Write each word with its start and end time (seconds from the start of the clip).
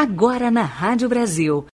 Agora 0.00 0.50
na 0.50 0.62
Rádio 0.62 1.10
Brasil. 1.10 1.66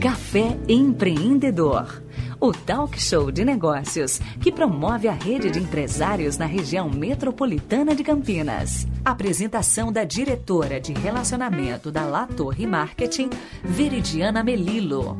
Café 0.00 0.58
Empreendedor. 0.68 2.02
O 2.40 2.50
talk 2.50 3.00
show 3.00 3.30
de 3.30 3.44
negócios 3.44 4.18
que 4.40 4.50
promove 4.50 5.06
a 5.06 5.12
rede 5.12 5.48
de 5.48 5.60
empresários 5.60 6.36
na 6.36 6.44
região 6.44 6.90
metropolitana 6.90 7.94
de 7.94 8.02
Campinas. 8.02 8.88
Apresentação 9.04 9.92
da 9.92 10.02
diretora 10.02 10.80
de 10.80 10.92
relacionamento 10.92 11.92
da 11.92 12.04
La 12.04 12.26
Torre 12.26 12.66
Marketing, 12.66 13.30
Veridiana 13.62 14.42
Melilo. 14.42 15.16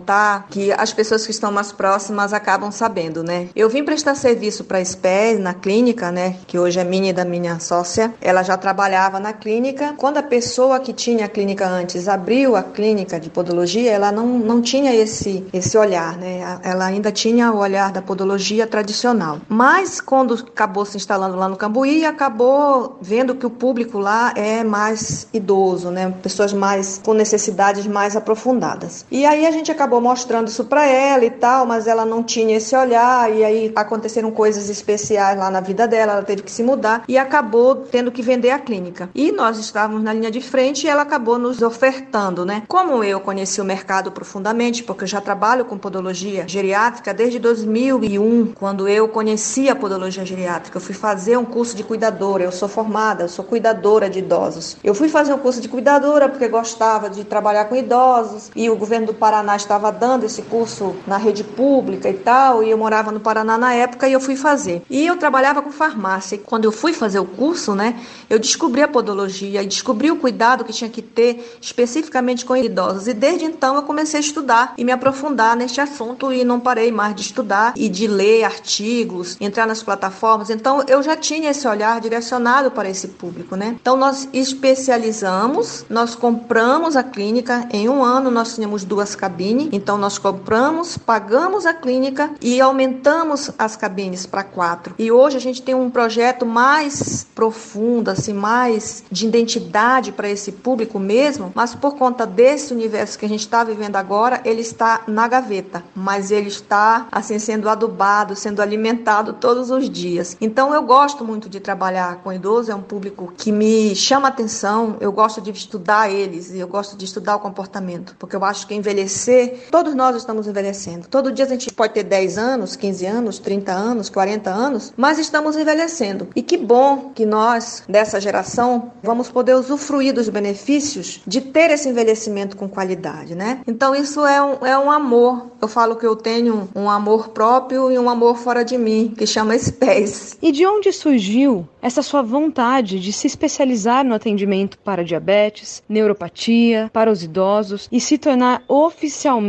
que 0.49 0.71
as 0.71 0.93
pessoas 0.93 1.25
que 1.25 1.31
estão 1.31 1.51
mais 1.51 1.71
próximas 1.71 2.33
acabam 2.33 2.71
sabendo, 2.71 3.23
né? 3.23 3.49
Eu 3.55 3.69
vim 3.69 3.83
prestar 3.83 4.15
serviço 4.15 4.63
para 4.63 4.77
a 4.77 4.85
SPES 4.85 5.39
na 5.39 5.53
clínica, 5.53 6.11
né, 6.11 6.35
que 6.47 6.57
hoje 6.57 6.79
é 6.79 6.83
minha 6.83 7.09
e 7.09 7.13
da 7.13 7.25
minha 7.25 7.59
sócia. 7.59 8.13
Ela 8.21 8.43
já 8.43 8.57
trabalhava 8.57 9.19
na 9.19 9.33
clínica. 9.33 9.93
Quando 9.97 10.17
a 10.17 10.23
pessoa 10.23 10.79
que 10.79 10.93
tinha 10.93 11.25
a 11.25 11.27
clínica 11.27 11.67
antes 11.67 12.07
abriu 12.07 12.55
a 12.55 12.63
clínica 12.63 13.19
de 13.19 13.29
podologia, 13.29 13.91
ela 13.91 14.11
não, 14.11 14.27
não 14.27 14.61
tinha 14.61 14.93
esse, 14.93 15.45
esse 15.51 15.77
olhar, 15.77 16.17
né? 16.17 16.59
Ela 16.63 16.85
ainda 16.85 17.11
tinha 17.11 17.51
o 17.51 17.57
olhar 17.57 17.91
da 17.91 18.01
podologia 18.01 18.67
tradicional. 18.67 19.39
Mas 19.47 19.99
quando 19.99 20.33
acabou 20.33 20.85
se 20.85 20.97
instalando 20.97 21.35
lá 21.35 21.49
no 21.49 21.55
Cambuí, 21.55 22.05
acabou 22.05 22.97
vendo 23.01 23.35
que 23.35 23.45
o 23.45 23.49
público 23.49 23.97
lá 23.97 24.33
é 24.35 24.63
mais 24.63 25.27
idoso, 25.33 25.89
né? 25.89 26.13
Pessoas 26.21 26.53
mais 26.53 27.01
com 27.03 27.13
necessidades 27.13 27.87
mais 27.87 28.15
aprofundadas. 28.15 29.05
E 29.09 29.25
aí 29.25 29.45
a 29.45 29.51
gente 29.51 29.71
acabou 29.71 29.88
mostrando 29.97 30.49
isso 30.49 30.65
para 30.65 30.85
ela 30.85 31.23
e 31.23 31.29
tal, 31.29 31.65
mas 31.65 31.87
ela 31.87 32.05
não 32.05 32.21
tinha 32.21 32.57
esse 32.57 32.75
olhar 32.75 33.33
e 33.33 33.43
aí 33.43 33.71
aconteceram 33.75 34.29
coisas 34.31 34.69
especiais 34.69 35.37
lá 35.39 35.49
na 35.49 35.61
vida 35.61 35.87
dela, 35.87 36.13
ela 36.13 36.23
teve 36.23 36.43
que 36.43 36.51
se 36.51 36.61
mudar 36.61 37.03
e 37.07 37.17
acabou 37.17 37.75
tendo 37.75 38.11
que 38.11 38.21
vender 38.21 38.51
a 38.51 38.59
clínica. 38.59 39.09
E 39.15 39.31
nós 39.31 39.57
estávamos 39.57 40.03
na 40.03 40.11
linha 40.11 40.29
de 40.29 40.41
frente 40.41 40.85
e 40.85 40.89
ela 40.89 41.03
acabou 41.03 41.39
nos 41.39 41.61
ofertando, 41.61 42.45
né? 42.45 42.63
Como 42.67 43.03
eu 43.03 43.19
conheci 43.19 43.61
o 43.61 43.65
mercado 43.65 44.11
profundamente, 44.11 44.83
porque 44.83 45.05
eu 45.05 45.07
já 45.07 45.21
trabalho 45.21 45.65
com 45.65 45.77
podologia 45.77 46.47
geriátrica 46.47 47.13
desde 47.13 47.39
2001, 47.39 48.53
quando 48.53 48.87
eu 48.87 49.07
conheci 49.07 49.69
a 49.69 49.75
podologia 49.75 50.25
geriátrica, 50.25 50.77
eu 50.77 50.81
fui 50.81 50.95
fazer 50.95 51.37
um 51.37 51.45
curso 51.45 51.75
de 51.75 51.83
cuidadora, 51.83 52.43
eu 52.43 52.51
sou 52.51 52.67
formada, 52.67 53.23
eu 53.23 53.29
sou 53.29 53.45
cuidadora 53.45 54.09
de 54.09 54.19
idosos. 54.19 54.77
Eu 54.83 54.93
fui 54.93 55.07
fazer 55.07 55.33
um 55.33 55.37
curso 55.37 55.61
de 55.61 55.69
cuidadora 55.69 56.27
porque 56.27 56.47
gostava 56.47 57.09
de 57.09 57.23
trabalhar 57.23 57.65
com 57.65 57.75
idosos 57.75 58.51
e 58.55 58.69
o 58.69 58.75
governo 58.75 59.07
do 59.07 59.13
Paraná 59.13 59.55
estava 59.55 59.78
dando 59.89 60.25
esse 60.25 60.41
curso 60.41 60.95
na 61.07 61.15
rede 61.15 61.43
pública 61.43 62.09
e 62.09 62.13
tal, 62.13 62.61
e 62.61 62.69
eu 62.69 62.77
morava 62.77 63.11
no 63.11 63.21
Paraná 63.21 63.57
na 63.57 63.73
época 63.73 64.07
e 64.07 64.13
eu 64.13 64.19
fui 64.19 64.35
fazer. 64.35 64.81
E 64.89 65.05
eu 65.05 65.15
trabalhava 65.15 65.61
com 65.61 65.71
farmácia. 65.71 66.35
E 66.35 66.39
quando 66.39 66.65
eu 66.65 66.71
fui 66.71 66.91
fazer 66.91 67.19
o 67.19 67.25
curso, 67.25 67.73
né, 67.73 67.95
eu 68.29 68.37
descobri 68.37 68.81
a 68.81 68.87
podologia 68.87 69.63
e 69.63 69.65
descobri 69.65 70.11
o 70.11 70.17
cuidado 70.17 70.65
que 70.65 70.73
tinha 70.73 70.89
que 70.89 71.01
ter 71.01 71.57
especificamente 71.61 72.45
com 72.45 72.55
idosos. 72.55 73.07
E 73.07 73.13
desde 73.13 73.45
então 73.45 73.75
eu 73.75 73.83
comecei 73.83 74.17
a 74.17 74.21
estudar 74.21 74.73
e 74.77 74.83
me 74.83 74.91
aprofundar 74.91 75.55
neste 75.55 75.79
assunto 75.79 76.33
e 76.33 76.43
não 76.43 76.59
parei 76.59 76.91
mais 76.91 77.15
de 77.15 77.21
estudar 77.21 77.73
e 77.77 77.87
de 77.87 78.07
ler 78.07 78.43
artigos, 78.43 79.37
entrar 79.39 79.65
nas 79.65 79.81
plataformas. 79.81 80.49
Então 80.49 80.83
eu 80.87 81.01
já 81.01 81.15
tinha 81.15 81.49
esse 81.51 81.65
olhar 81.65 82.01
direcionado 82.01 82.71
para 82.71 82.89
esse 82.89 83.07
público, 83.07 83.55
né? 83.55 83.77
Então 83.79 83.95
nós 83.95 84.27
especializamos, 84.33 85.85
nós 85.89 86.15
compramos 86.15 86.95
a 86.95 87.03
clínica 87.03 87.67
em 87.71 87.87
um 87.87 88.03
ano 88.03 88.31
nós 88.31 88.55
tínhamos 88.55 88.83
duas 88.83 89.15
cabines, 89.15 89.68
então 89.71 89.97
nós 89.97 90.17
compramos, 90.17 90.97
pagamos 90.97 91.65
a 91.65 91.73
clínica 91.73 92.31
e 92.41 92.59
aumentamos 92.61 93.51
as 93.57 93.75
cabines 93.75 94.25
para 94.25 94.43
quatro. 94.43 94.93
E 94.97 95.11
hoje 95.11 95.37
a 95.37 95.39
gente 95.39 95.61
tem 95.61 95.75
um 95.75 95.89
projeto 95.89 96.45
mais 96.45 97.25
profundo, 97.33 98.09
assim, 98.09 98.33
mais 98.33 99.03
de 99.11 99.27
identidade 99.27 100.11
para 100.11 100.29
esse 100.29 100.51
público 100.51 100.99
mesmo, 100.99 101.51
mas 101.55 101.73
por 101.73 101.95
conta 101.95 102.25
desse 102.25 102.73
universo 102.73 103.17
que 103.17 103.25
a 103.25 103.29
gente 103.29 103.41
está 103.41 103.63
vivendo 103.63 103.95
agora, 103.95 104.41
ele 104.45 104.61
está 104.61 105.01
na 105.07 105.27
gaveta, 105.27 105.83
mas 105.95 106.31
ele 106.31 106.47
está 106.47 107.07
assim 107.11 107.39
sendo 107.39 107.69
adubado, 107.69 108.35
sendo 108.35 108.61
alimentado 108.61 109.33
todos 109.33 109.71
os 109.71 109.89
dias. 109.89 110.37
Então 110.41 110.73
eu 110.73 110.81
gosto 110.81 111.23
muito 111.23 111.49
de 111.49 111.59
trabalhar 111.59 112.17
com 112.23 112.31
idoso, 112.31 112.71
é 112.71 112.75
um 112.75 112.81
público 112.81 113.33
que 113.37 113.51
me 113.51 113.95
chama 113.95 114.27
atenção, 114.27 114.97
eu 114.99 115.11
gosto 115.11 115.41
de 115.41 115.51
estudar 115.51 116.11
eles 116.11 116.49
eu 116.59 116.67
gosto 116.67 116.97
de 116.97 117.05
estudar 117.05 117.35
o 117.35 117.39
comportamento, 117.39 118.15
porque 118.17 118.35
eu 118.35 118.43
acho 118.43 118.65
que 118.67 118.73
envelhecer, 118.73 119.58
todos 119.71 119.93
nós 119.95 120.15
estamos 120.15 120.47
envelhecendo. 120.47 121.07
Todo 121.07 121.31
dia 121.31 121.45
a 121.45 121.47
gente 121.47 121.71
pode 121.73 121.93
ter 121.93 122.03
10 122.03 122.37
anos, 122.37 122.75
15 122.75 123.05
anos, 123.05 123.39
30 123.39 123.71
anos, 123.71 124.09
40 124.09 124.49
anos, 124.49 124.93
mas 124.95 125.19
estamos 125.19 125.55
envelhecendo. 125.55 126.27
E 126.35 126.41
que 126.41 126.57
bom 126.57 127.11
que 127.13 127.25
nós, 127.25 127.83
dessa 127.87 128.19
geração, 128.19 128.91
vamos 129.01 129.29
poder 129.29 129.55
usufruir 129.55 130.13
dos 130.13 130.29
benefícios 130.29 131.21
de 131.25 131.41
ter 131.41 131.71
esse 131.71 131.89
envelhecimento 131.89 132.55
com 132.55 132.67
qualidade, 132.67 133.35
né? 133.35 133.61
Então 133.67 133.95
isso 133.95 134.25
é 134.25 134.41
um, 134.41 134.65
é 134.65 134.77
um 134.77 134.91
amor. 134.91 135.47
Eu 135.61 135.67
falo 135.67 135.95
que 135.95 136.05
eu 136.05 136.15
tenho 136.15 136.69
um 136.75 136.89
amor 136.89 137.29
próprio 137.29 137.91
e 137.91 137.99
um 137.99 138.09
amor 138.09 138.37
fora 138.37 138.63
de 138.63 138.77
mim, 138.77 139.13
que 139.17 139.25
chama 139.25 139.55
espécie. 139.55 140.37
E 140.41 140.51
de 140.51 140.65
onde 140.65 140.91
surgiu 140.91 141.67
essa 141.81 142.01
sua 142.01 142.21
vontade 142.21 142.99
de 142.99 143.11
se 143.13 143.27
especializar 143.27 144.03
no 144.03 144.13
atendimento 144.13 144.77
para 144.79 145.03
diabetes, 145.03 145.83
neuropatia, 145.87 146.89
para 146.91 147.11
os 147.11 147.23
idosos 147.23 147.87
e 147.91 147.99
se 147.99 148.17
tornar 148.17 148.63
oficialmente 148.67 149.48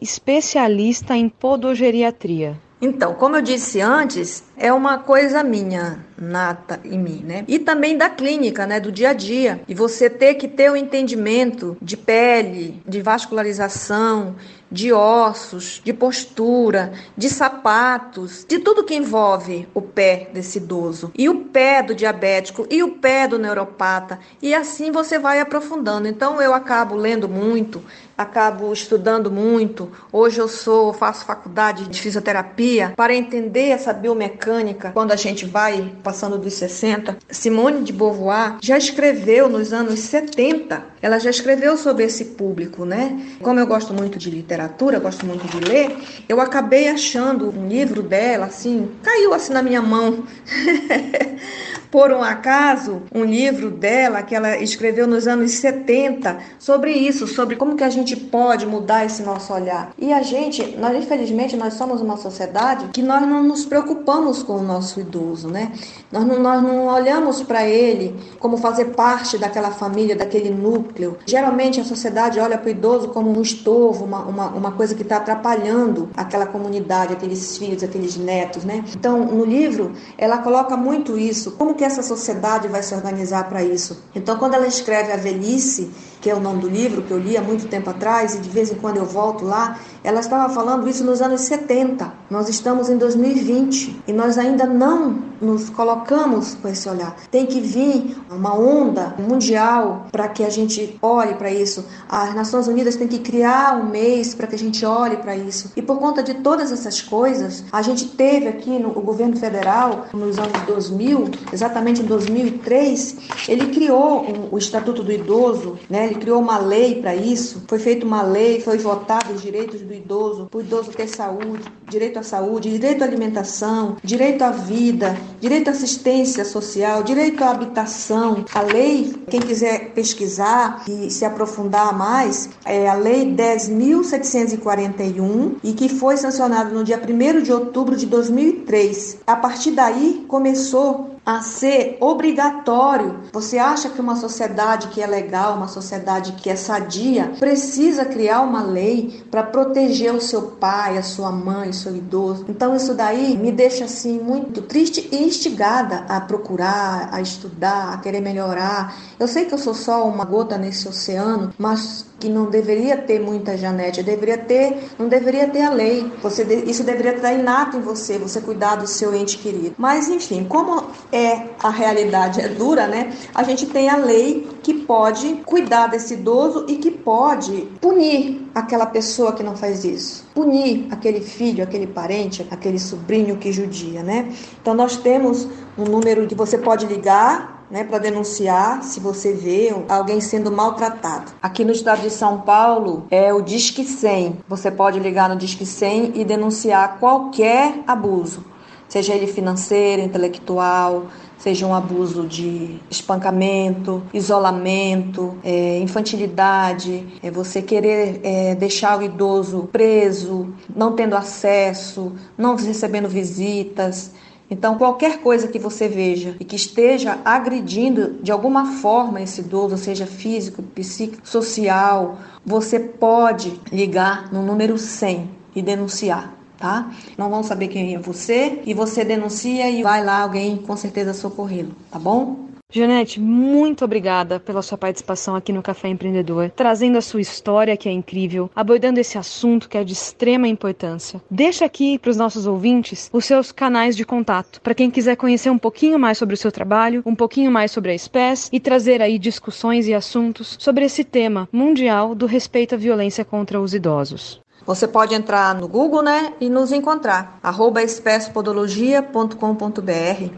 especialista 0.00 1.16
em 1.16 1.28
podogeriatria? 1.28 2.56
Então, 2.80 3.14
como 3.14 3.36
eu 3.36 3.40
disse 3.40 3.80
antes, 3.80 4.44
é 4.54 4.70
uma 4.70 4.98
coisa 4.98 5.42
minha, 5.42 6.04
nata 6.18 6.78
em 6.84 6.98
mim, 6.98 7.22
né? 7.24 7.42
E 7.48 7.58
também 7.58 7.96
da 7.96 8.10
clínica, 8.10 8.66
né, 8.66 8.78
do 8.78 8.92
dia 8.92 9.10
a 9.10 9.12
dia. 9.14 9.62
E 9.66 9.74
você 9.74 10.10
ter 10.10 10.34
que 10.34 10.46
ter 10.46 10.70
o 10.70 10.74
um 10.74 10.76
entendimento 10.76 11.76
de 11.80 11.96
pele, 11.96 12.82
de 12.86 13.00
vascularização, 13.00 14.36
de 14.70 14.92
ossos, 14.92 15.80
de 15.84 15.92
postura, 15.92 16.92
de 17.16 17.30
sapatos, 17.30 18.44
de 18.46 18.58
tudo 18.58 18.84
que 18.84 18.94
envolve 18.94 19.66
o 19.72 19.80
pé 19.80 20.28
desse 20.34 20.58
idoso. 20.58 21.12
E 21.16 21.28
o 21.28 21.44
pé 21.46 21.82
do 21.82 21.94
diabético 21.94 22.66
e 22.68 22.82
o 22.82 22.92
pé 22.92 23.26
do 23.26 23.38
neuropata. 23.38 24.18
E 24.42 24.54
assim 24.54 24.90
você 24.90 25.18
vai 25.18 25.40
aprofundando. 25.40 26.08
Então 26.08 26.42
eu 26.42 26.52
acabo 26.52 26.94
lendo 26.94 27.28
muito, 27.28 27.82
acabo 28.16 28.72
estudando 28.72 29.30
muito. 29.30 29.90
Hoje 30.12 30.40
eu 30.40 30.48
sou, 30.48 30.92
faço 30.92 31.24
faculdade 31.24 31.88
de 31.88 32.00
fisioterapia 32.00 32.92
para 32.96 33.14
entender 33.14 33.68
essa 33.68 33.92
biomecânica 33.92 34.90
quando 34.92 35.12
a 35.12 35.16
gente 35.16 35.44
vai 35.44 35.92
passando 36.02 36.38
dos 36.38 36.54
60. 36.54 37.18
Simone 37.30 37.82
de 37.82 37.92
Beauvoir 37.92 38.56
já 38.62 38.78
escreveu 38.78 39.48
nos 39.48 39.72
anos 39.72 40.00
70, 40.00 40.84
ela 41.02 41.18
já 41.18 41.30
escreveu 41.30 41.76
sobre 41.76 42.04
esse 42.04 42.24
público, 42.24 42.84
né? 42.84 43.36
Como 43.42 43.60
eu 43.60 43.66
gosto 43.66 43.92
muito 43.92 44.18
de 44.18 44.30
literatura, 44.30 44.98
gosto 44.98 45.26
muito 45.26 45.46
de 45.46 45.60
ler, 45.60 45.96
eu 46.28 46.40
acabei 46.40 46.88
achando 46.88 47.50
um 47.50 47.68
livro 47.68 48.02
dela 48.02 48.46
assim, 48.46 48.90
caiu 49.02 49.34
assim 49.34 49.52
na 49.52 49.62
minha 49.62 49.82
mão. 49.82 50.24
por 51.96 52.12
um 52.12 52.22
acaso, 52.22 53.00
um 53.10 53.24
livro 53.24 53.70
dela 53.70 54.22
que 54.22 54.34
ela 54.34 54.58
escreveu 54.58 55.06
nos 55.06 55.26
anos 55.26 55.52
70 55.52 56.36
sobre 56.58 56.92
isso, 56.92 57.26
sobre 57.26 57.56
como 57.56 57.74
que 57.74 57.82
a 57.82 57.88
gente 57.88 58.14
pode 58.14 58.66
mudar 58.66 59.06
esse 59.06 59.22
nosso 59.22 59.50
olhar. 59.50 59.92
E 59.98 60.12
a 60.12 60.20
gente, 60.20 60.76
nós 60.76 60.94
infelizmente, 60.94 61.56
nós 61.56 61.72
somos 61.72 62.02
uma 62.02 62.18
sociedade 62.18 62.88
que 62.92 63.00
nós 63.00 63.22
não 63.22 63.42
nos 63.42 63.64
preocupamos 63.64 64.42
com 64.42 64.56
o 64.56 64.62
nosso 64.62 65.00
idoso, 65.00 65.48
né? 65.48 65.72
Nós 66.12 66.26
não, 66.26 66.38
nós 66.38 66.62
não 66.62 66.86
olhamos 66.86 67.42
para 67.42 67.66
ele 67.66 68.14
como 68.38 68.58
fazer 68.58 68.94
parte 68.94 69.38
daquela 69.38 69.70
família, 69.70 70.14
daquele 70.14 70.50
núcleo. 70.50 71.16
Geralmente 71.24 71.80
a 71.80 71.84
sociedade 71.84 72.38
olha 72.38 72.58
para 72.58 72.68
o 72.68 72.70
idoso 72.72 73.08
como 73.08 73.30
um 73.30 73.40
estorvo, 73.40 74.04
uma, 74.04 74.20
uma, 74.20 74.48
uma 74.48 74.72
coisa 74.72 74.94
que 74.94 75.00
está 75.00 75.16
atrapalhando 75.16 76.10
aquela 76.14 76.44
comunidade, 76.44 77.14
aqueles 77.14 77.56
filhos, 77.56 77.82
aqueles 77.82 78.18
netos, 78.18 78.64
né? 78.64 78.84
Então, 78.94 79.24
no 79.24 79.46
livro, 79.46 79.92
ela 80.18 80.36
coloca 80.36 80.76
muito 80.76 81.18
isso. 81.18 81.52
Como 81.52 81.74
que 81.74 81.85
essa 81.86 82.02
sociedade 82.02 82.68
vai 82.68 82.82
se 82.82 82.94
organizar 82.94 83.48
para 83.48 83.62
isso? 83.62 84.02
Então, 84.14 84.38
quando 84.38 84.54
ela 84.54 84.66
escreve 84.66 85.12
A 85.12 85.16
Velhice, 85.16 85.90
que 86.26 86.30
é 86.30 86.34
o 86.34 86.40
nome 86.40 86.60
do 86.60 86.68
livro 86.68 87.02
que 87.02 87.12
eu 87.12 87.20
li 87.20 87.36
há 87.36 87.40
muito 87.40 87.68
tempo 87.68 87.88
atrás 87.88 88.34
e 88.34 88.40
de 88.40 88.50
vez 88.50 88.72
em 88.72 88.74
quando 88.74 88.96
eu 88.96 89.04
volto 89.04 89.44
lá, 89.44 89.78
ela 90.02 90.18
estava 90.18 90.52
falando 90.52 90.88
isso 90.88 91.04
nos 91.04 91.22
anos 91.22 91.42
70. 91.42 92.12
Nós 92.28 92.48
estamos 92.48 92.90
em 92.90 92.98
2020 92.98 94.02
e 94.08 94.12
nós 94.12 94.36
ainda 94.36 94.66
não 94.66 95.22
nos 95.40 95.70
colocamos 95.70 96.54
com 96.54 96.66
esse 96.68 96.88
olhar. 96.88 97.14
Tem 97.30 97.46
que 97.46 97.60
vir 97.60 98.16
uma 98.28 98.58
onda 98.58 99.14
mundial 99.18 100.06
para 100.10 100.28
que 100.28 100.42
a 100.42 100.50
gente 100.50 100.98
olhe 101.00 101.34
para 101.34 101.50
isso. 101.50 101.84
As 102.08 102.34
Nações 102.34 102.66
Unidas 102.66 102.96
têm 102.96 103.06
que 103.06 103.20
criar 103.20 103.76
um 103.76 103.88
mês 103.88 104.34
para 104.34 104.48
que 104.48 104.56
a 104.56 104.58
gente 104.58 104.84
olhe 104.84 105.18
para 105.18 105.36
isso. 105.36 105.70
E 105.76 105.82
por 105.82 105.98
conta 105.98 106.24
de 106.24 106.34
todas 106.34 106.72
essas 106.72 107.00
coisas, 107.00 107.64
a 107.70 107.82
gente 107.82 108.06
teve 108.08 108.48
aqui 108.48 108.78
no 108.78 108.90
governo 108.90 109.36
federal, 109.36 110.06
nos 110.12 110.38
anos 110.38 110.60
2000, 110.66 111.30
exatamente 111.52 112.02
em 112.02 112.06
2003, 112.06 113.16
ele 113.48 113.66
criou 113.72 114.22
um, 114.22 114.48
o 114.50 114.58
Estatuto 114.58 115.04
do 115.04 115.12
Idoso, 115.12 115.78
né? 115.88 116.06
ele 116.06 116.15
criou 116.16 116.40
uma 116.40 116.58
lei 116.58 117.00
para 117.00 117.14
isso. 117.14 117.62
Foi 117.68 117.78
feita 117.78 118.04
uma 118.04 118.22
lei, 118.22 118.60
foi 118.60 118.78
votado 118.78 119.32
os 119.32 119.42
direitos 119.42 119.80
do 119.80 119.92
idoso, 119.92 120.48
o 120.52 120.60
idoso 120.60 120.90
ter 120.90 121.08
saúde, 121.08 121.64
direito 121.88 122.18
à 122.18 122.22
saúde, 122.22 122.70
direito 122.70 123.02
à 123.02 123.06
alimentação, 123.06 123.96
direito 124.02 124.42
à 124.42 124.50
vida, 124.50 125.16
direito 125.40 125.68
à 125.68 125.70
assistência 125.70 126.44
social, 126.44 127.02
direito 127.02 127.42
à 127.42 127.50
habitação. 127.50 128.44
A 128.54 128.62
lei, 128.62 129.14
quem 129.30 129.40
quiser 129.40 129.92
pesquisar 129.92 130.84
e 130.88 131.10
se 131.10 131.24
aprofundar 131.24 131.96
mais, 131.96 132.50
é 132.64 132.88
a 132.88 132.94
Lei 132.94 133.34
10.741 133.34 135.56
e 135.62 135.72
que 135.72 135.88
foi 135.88 136.16
sancionada 136.16 136.70
no 136.70 136.82
dia 136.84 137.00
1 137.00 137.42
de 137.42 137.52
outubro 137.52 137.96
de 137.96 138.06
2003. 138.06 139.18
A 139.26 139.36
partir 139.36 139.72
daí 139.72 140.24
começou 140.28 141.15
a 141.26 141.40
ser 141.42 141.98
obrigatório. 142.00 143.18
Você 143.32 143.58
acha 143.58 143.90
que 143.90 144.00
uma 144.00 144.14
sociedade 144.14 144.86
que 144.88 145.02
é 145.02 145.06
legal, 145.08 145.56
uma 145.56 145.66
sociedade 145.66 146.32
que 146.32 146.48
é 146.48 146.54
sadia, 146.54 147.32
precisa 147.36 148.04
criar 148.04 148.42
uma 148.42 148.62
lei 148.62 149.24
para 149.28 149.42
proteger 149.42 150.14
o 150.14 150.20
seu 150.20 150.42
pai, 150.42 150.96
a 150.96 151.02
sua 151.02 151.32
mãe, 151.32 151.70
o 151.70 151.74
seu 151.74 151.96
idoso? 151.96 152.46
Então 152.48 152.76
isso 152.76 152.94
daí 152.94 153.36
me 153.36 153.50
deixa 153.50 153.86
assim 153.86 154.20
muito 154.20 154.62
triste 154.62 155.08
e 155.10 155.24
instigada 155.24 156.04
a 156.08 156.20
procurar, 156.20 157.08
a 157.12 157.20
estudar, 157.20 157.94
a 157.94 157.98
querer 157.98 158.20
melhorar. 158.20 158.96
Eu 159.18 159.26
sei 159.26 159.46
que 159.46 159.54
eu 159.54 159.58
sou 159.58 159.74
só 159.74 160.06
uma 160.06 160.24
gota 160.24 160.56
nesse 160.56 160.86
oceano, 160.86 161.52
mas 161.58 162.06
que 162.18 162.28
não 162.28 162.46
deveria 162.46 162.96
ter 162.96 163.20
muita 163.20 163.56
Janete, 163.56 164.02
deveria 164.02 164.38
ter, 164.38 164.90
não 164.98 165.08
deveria 165.08 165.48
ter 165.48 165.62
a 165.62 165.70
lei. 165.70 166.10
Você 166.22 166.44
isso 166.66 166.82
deveria 166.82 167.16
estar 167.16 167.32
inato 167.32 167.76
em 167.76 167.80
você, 167.80 168.18
você 168.18 168.40
cuidar 168.40 168.76
do 168.76 168.86
seu 168.86 169.14
ente 169.14 169.38
querido. 169.38 169.74
Mas 169.76 170.08
enfim, 170.08 170.44
como 170.44 170.84
é 171.16 171.48
a 171.62 171.70
realidade 171.70 172.40
é 172.40 172.48
dura, 172.48 172.86
né? 172.86 173.12
A 173.34 173.42
gente 173.42 173.66
tem 173.66 173.88
a 173.88 173.96
lei 173.96 174.46
que 174.62 174.74
pode 174.74 175.40
cuidar 175.46 175.86
desse 175.86 176.14
idoso 176.14 176.66
e 176.68 176.76
que 176.76 176.90
pode 176.90 177.68
punir 177.80 178.46
aquela 178.54 178.86
pessoa 178.86 179.32
que 179.32 179.42
não 179.42 179.56
faz 179.56 179.84
isso, 179.84 180.26
punir 180.34 180.86
aquele 180.90 181.20
filho, 181.20 181.64
aquele 181.64 181.86
parente, 181.86 182.46
aquele 182.50 182.78
sobrinho 182.78 183.36
que 183.36 183.50
judia, 183.50 184.02
né? 184.02 184.30
Então 184.60 184.74
nós 184.74 184.96
temos 184.96 185.48
um 185.78 185.84
número 185.84 186.26
que 186.26 186.34
você 186.34 186.58
pode 186.58 186.86
ligar 186.86 187.56
né, 187.70 187.82
para 187.82 187.98
denunciar 187.98 188.82
se 188.82 189.00
você 189.00 189.32
vê 189.32 189.74
alguém 189.88 190.20
sendo 190.20 190.52
maltratado. 190.52 191.32
Aqui 191.42 191.64
no 191.64 191.72
estado 191.72 192.02
de 192.02 192.10
São 192.10 192.42
Paulo 192.42 193.06
é 193.10 193.32
o 193.32 193.40
Disque 193.40 193.84
100. 193.84 194.38
Você 194.48 194.70
pode 194.70 195.00
ligar 195.00 195.28
no 195.28 195.36
Disque 195.36 195.66
100 195.66 196.12
e 196.14 196.24
denunciar 196.24 196.98
qualquer 196.98 197.82
abuso, 197.86 198.44
seja 198.88 199.14
ele 199.14 199.26
financeiro, 199.26 200.02
intelectual, 200.02 201.06
seja 201.38 201.66
um 201.66 201.74
abuso 201.74 202.26
de 202.26 202.80
espancamento, 202.90 204.02
isolamento, 204.12 205.36
é, 205.44 205.78
infantilidade, 205.78 207.06
é 207.22 207.30
você 207.30 207.62
querer 207.62 208.20
é, 208.22 208.54
deixar 208.54 208.98
o 208.98 209.02
idoso 209.02 209.68
preso, 209.70 210.52
não 210.74 210.94
tendo 210.94 211.14
acesso, 211.14 212.12
não 212.36 212.56
recebendo 212.56 213.08
visitas. 213.08 214.12
Então, 214.48 214.78
qualquer 214.78 215.18
coisa 215.18 215.48
que 215.48 215.58
você 215.58 215.88
veja 215.88 216.36
e 216.38 216.44
que 216.44 216.54
esteja 216.54 217.18
agredindo 217.24 218.14
de 218.22 218.30
alguma 218.30 218.74
forma 218.80 219.20
esse 219.20 219.40
idoso, 219.40 219.76
seja 219.76 220.06
físico, 220.06 220.62
psíquico, 220.62 221.26
social, 221.26 222.18
você 222.44 222.78
pode 222.78 223.60
ligar 223.72 224.32
no 224.32 224.42
número 224.42 224.78
100 224.78 225.28
e 225.54 225.62
denunciar. 225.62 226.35
Tá? 226.58 226.90
Não 227.18 227.28
vão 227.28 227.42
saber 227.42 227.68
quem 227.68 227.94
é 227.94 227.98
você 227.98 228.62
e 228.64 228.72
você 228.72 229.04
denuncia 229.04 229.70
e 229.70 229.82
vai 229.82 230.02
lá 230.02 230.20
alguém 230.22 230.56
com 230.56 230.76
certeza 230.76 231.12
socorrê-lo, 231.12 231.72
tá 231.90 231.98
bom? 231.98 232.46
Janete, 232.68 233.20
muito 233.20 233.84
obrigada 233.84 234.40
pela 234.40 234.60
sua 234.60 234.76
participação 234.76 235.36
aqui 235.36 235.52
no 235.52 235.62
Café 235.62 235.88
Empreendedor, 235.88 236.50
trazendo 236.50 236.98
a 236.98 237.00
sua 237.00 237.20
história, 237.20 237.76
que 237.76 237.88
é 237.88 237.92
incrível, 237.92 238.50
abordando 238.56 238.98
esse 238.98 239.16
assunto 239.16 239.68
que 239.68 239.78
é 239.78 239.84
de 239.84 239.92
extrema 239.92 240.48
importância. 240.48 241.22
Deixa 241.30 241.64
aqui 241.64 241.96
para 241.96 242.10
os 242.10 242.16
nossos 242.16 242.44
ouvintes 242.44 243.08
os 243.12 243.24
seus 243.24 243.52
canais 243.52 243.96
de 243.96 244.04
contato, 244.04 244.60
para 244.60 244.74
quem 244.74 244.90
quiser 244.90 245.16
conhecer 245.16 245.48
um 245.48 245.58
pouquinho 245.58 245.96
mais 245.96 246.18
sobre 246.18 246.34
o 246.34 246.38
seu 246.38 246.50
trabalho, 246.50 247.02
um 247.06 247.14
pouquinho 247.14 247.52
mais 247.52 247.70
sobre 247.70 247.92
a 247.92 247.98
SPES 247.98 248.50
e 248.52 248.58
trazer 248.58 249.00
aí 249.00 249.16
discussões 249.16 249.86
e 249.86 249.94
assuntos 249.94 250.56
sobre 250.58 250.84
esse 250.84 251.04
tema 251.04 251.48
mundial 251.52 252.16
do 252.16 252.26
respeito 252.26 252.74
à 252.74 252.78
violência 252.78 253.24
contra 253.24 253.60
os 253.60 253.74
idosos. 253.74 254.44
Você 254.66 254.88
pode 254.88 255.14
entrar 255.14 255.54
no 255.54 255.68
Google, 255.68 256.02
né, 256.02 256.32
e 256.40 256.50
nos 256.50 256.72
encontrar. 256.72 257.38
Arroba 257.40 257.80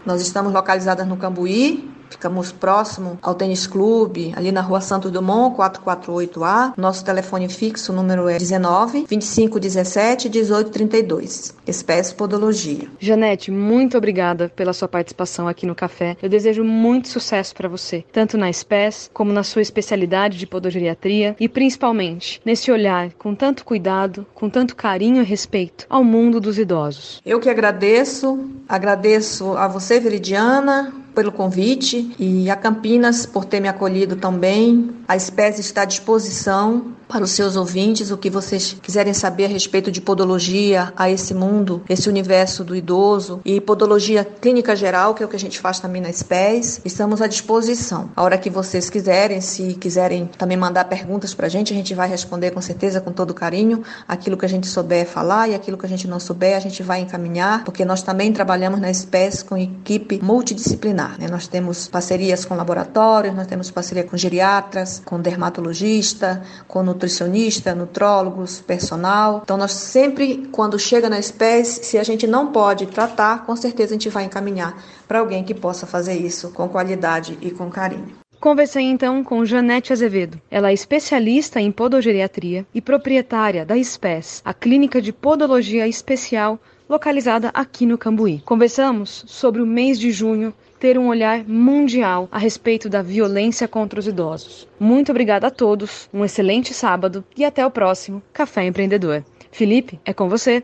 Nós 0.05 0.21
estamos 0.21 0.53
localizadas 0.53 1.07
no 1.07 1.17
Cambuí, 1.17 1.91
Ficamos 2.11 2.53
próximo 2.53 3.19
ao 3.23 3.35
tênis 3.35 3.67
clube, 3.67 4.33
ali 4.37 4.51
na 4.51 4.61
rua 4.61 4.81
Santo 4.81 5.11
Dumont, 5.11 5.57
448A. 5.57 6.75
Nosso 6.77 7.05
telefone 7.05 7.49
fixo, 7.49 7.93
número 7.93 8.29
é 8.29 8.39
19 8.39 9.07
25 9.09 9.61
17 9.61 10.29
18 10.29 10.71
32. 10.71 11.55
Espécie 11.67 12.15
Podologia. 12.15 12.89
Janete, 12.99 13.51
muito 13.51 13.97
obrigada 13.97 14.49
pela 14.55 14.73
sua 14.73 14.89
participação 14.89 15.47
aqui 15.47 15.67
no 15.67 15.75
café. 15.75 16.17
Eu 16.23 16.29
desejo 16.29 16.65
muito 16.65 17.09
sucesso 17.09 17.55
para 17.55 17.69
você, 17.69 18.05
tanto 18.13 18.37
na 18.37 18.51
espécie 18.51 19.11
como 19.11 19.33
na 19.33 19.43
sua 19.43 19.63
especialidade 19.63 20.39
de 20.39 20.47
podogeriatria 20.47 21.37
e 21.39 21.49
principalmente 21.49 22.41
nesse 22.45 22.71
olhar 22.71 23.13
com 23.13 23.35
tanto 23.35 23.65
cuidado, 23.65 24.27
com 24.35 24.49
tanto 24.49 24.75
carinho 24.75 25.23
e 25.23 25.25
respeito 25.25 25.87
ao 25.89 26.03
mundo 26.03 26.41
dos 26.41 26.59
idosos. 26.59 27.21
Eu 27.25 27.41
que 27.41 27.49
agradeço, 27.49 28.49
agradeço 28.69 29.57
a 29.57 29.69
você, 29.69 30.01
Veridiana, 30.01 30.93
pelo 31.19 31.33
convite 31.33 32.15
e 32.17 32.49
a 32.49 32.55
Campinas 32.55 33.27
por 33.27 33.45
ter 33.45 33.59
me 33.59 33.67
acolhido 33.67 34.15
também. 34.15 34.98
A 35.09 35.17
espécie 35.17 35.63
está 35.63 35.83
à 35.83 35.85
disposição 35.87 36.93
para 37.09 37.25
os 37.25 37.31
seus 37.31 37.57
ouvintes, 37.57 38.11
o 38.11 38.19
que 38.19 38.29
vocês 38.29 38.77
quiserem 38.83 39.15
saber 39.15 39.47
a 39.47 39.49
respeito 39.49 39.91
de 39.91 40.03
podologia, 40.03 40.93
a 40.95 41.11
esse 41.11 41.33
mundo, 41.33 41.83
esse 41.89 42.07
universo 42.11 42.63
do 42.63 42.77
idoso 42.77 43.41
e 43.43 43.59
podologia 43.59 44.23
clínica 44.23 44.77
geral, 44.77 45.15
que 45.15 45.23
é 45.23 45.27
o 45.27 45.29
que 45.29 45.35
a 45.35 45.39
gente 45.39 45.59
faz 45.59 45.81
também 45.81 46.03
na 46.03 46.13
SPES, 46.13 46.83
estamos 46.85 47.23
à 47.23 47.27
disposição. 47.27 48.11
A 48.15 48.23
hora 48.23 48.37
que 48.37 48.51
vocês 48.51 48.91
quiserem, 48.91 49.41
se 49.41 49.73
quiserem 49.81 50.27
também 50.37 50.59
mandar 50.59 50.85
perguntas 50.85 51.33
para 51.33 51.47
a 51.47 51.49
gente, 51.49 51.73
a 51.73 51.77
gente 51.77 51.95
vai 51.95 52.07
responder 52.07 52.51
com 52.51 52.61
certeza, 52.61 53.01
com 53.01 53.11
todo 53.11 53.33
carinho, 53.33 53.83
aquilo 54.07 54.37
que 54.37 54.45
a 54.45 54.49
gente 54.49 54.67
souber 54.67 55.07
falar 55.07 55.49
e 55.49 55.55
aquilo 55.55 55.79
que 55.79 55.87
a 55.87 55.89
gente 55.89 56.07
não 56.07 56.21
souber, 56.21 56.55
a 56.55 56.61
gente 56.61 56.83
vai 56.83 57.01
encaminhar, 57.01 57.65
porque 57.65 57.87
nós 57.87 58.03
também 58.03 58.31
trabalhamos 58.31 58.79
na 58.79 58.93
SPES 58.93 59.43
com 59.43 59.57
equipe 59.57 60.21
multidisciplinar. 60.23 61.19
Né? 61.19 61.27
Nós 61.31 61.49
temos 61.49 61.89
parcerias 61.89 62.45
com 62.45 62.55
laboratórios, 62.55 63.35
nós 63.35 63.47
temos 63.47 63.71
parceria 63.71 64.05
com 64.05 64.15
geriatras, 64.15 64.98
com 65.05 65.21
dermatologista, 65.21 66.43
com 66.67 66.83
nutricionista, 66.83 67.75
nutrólogos, 67.75 68.61
personal. 68.61 69.41
Então, 69.43 69.57
nós 69.57 69.73
sempre, 69.73 70.49
quando 70.53 70.79
chega 70.79 71.09
na 71.09 71.19
espécie, 71.19 71.85
se 71.85 71.99
a 71.99 72.05
gente 72.05 72.27
não 72.27 72.53
pode 72.53 72.87
tratar, 72.87 73.45
com 73.45 73.57
certeza 73.57 73.91
a 73.91 73.95
gente 73.95 74.09
vai 74.09 74.25
encaminhar 74.25 74.83
para 75.07 75.21
alguém 75.21 75.45
que 75.45 75.55
possa 75.55 75.87
fazer 75.87 76.15
isso 76.15 76.51
com 76.51 76.69
qualidade 76.69 77.39
e 77.41 77.51
com 77.51 77.71
carinho. 77.71 78.19
Conversei 78.41 78.85
então 78.85 79.25
com 79.25 79.45
Janete 79.45 79.93
Azevedo. 79.93 80.41
Ela 80.49 80.71
é 80.71 80.73
especialista 80.73 81.61
em 81.61 81.73
podogeriatria 81.73 82.65
e 82.73 82.81
proprietária 82.81 83.67
da 83.67 83.77
SPES, 83.77 84.43
a 84.45 84.55
clínica 84.55 85.03
de 85.03 85.13
podologia 85.13 85.89
especial 85.89 86.61
localizada 86.89 87.51
aqui 87.53 87.85
no 87.85 87.99
Cambuí. 87.99 88.41
Conversamos 88.45 89.25
sobre 89.27 89.61
o 89.61 89.67
mês 89.67 89.99
de 89.99 90.13
junho 90.13 90.55
ter 90.79 90.99
um 90.99 91.09
olhar 91.09 91.45
mundial 91.47 92.29
a 92.31 92.39
respeito 92.39 92.89
da 92.89 93.03
violência 93.03 93.69
contra 93.69 93.99
os 93.99 94.07
idosos. 94.07 94.69
Muito 94.79 95.11
obrigada 95.11 95.49
a 95.49 95.51
todos, 95.51 96.09
um 96.13 96.25
excelente 96.25 96.73
sábado 96.73 97.25
e 97.37 97.45
até 97.45 97.65
o 97.65 97.71
próximo 97.71 98.23
Café 98.33 98.65
Empreendedor. 98.65 99.25
Felipe, 99.51 99.99
é 100.05 100.13
com 100.13 100.29
você. 100.29 100.63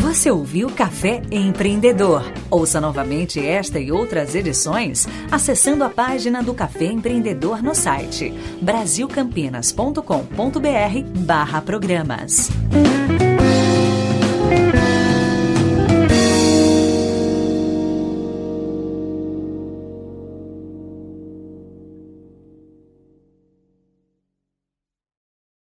Você 0.00 0.30
ouviu 0.30 0.70
Café 0.70 1.20
Empreendedor? 1.30 2.22
Ouça 2.50 2.80
novamente 2.80 3.38
esta 3.38 3.78
e 3.78 3.92
outras 3.92 4.34
edições 4.34 5.06
acessando 5.30 5.84
a 5.84 5.90
página 5.90 6.42
do 6.42 6.54
Café 6.54 6.86
Empreendedor 6.86 7.62
no 7.62 7.74
site 7.74 8.32
brasilcampinas.com.br 8.62 11.18
barra 11.18 11.60
programas. 11.60 12.50